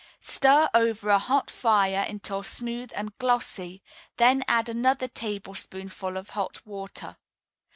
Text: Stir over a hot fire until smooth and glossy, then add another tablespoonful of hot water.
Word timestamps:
Stir 0.19 0.67
over 0.73 1.09
a 1.11 1.19
hot 1.19 1.51
fire 1.51 2.03
until 2.09 2.41
smooth 2.41 2.91
and 2.95 3.15
glossy, 3.19 3.83
then 4.17 4.43
add 4.47 4.67
another 4.67 5.07
tablespoonful 5.07 6.17
of 6.17 6.29
hot 6.31 6.65
water. 6.65 7.17